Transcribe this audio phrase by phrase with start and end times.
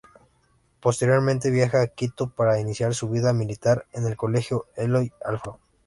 [0.81, 5.59] Posteriormente viaja a Quito para iniciar su vida militar en el Colegio Eloy Alfaro.